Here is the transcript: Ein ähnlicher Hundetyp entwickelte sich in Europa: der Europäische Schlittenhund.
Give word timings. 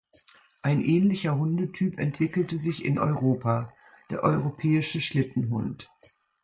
Ein 0.63 0.81
ähnlicher 0.83 1.37
Hundetyp 1.37 1.99
entwickelte 1.99 2.57
sich 2.57 2.83
in 2.83 2.97
Europa: 2.97 3.71
der 4.09 4.23
Europäische 4.23 4.99
Schlittenhund. 4.99 5.91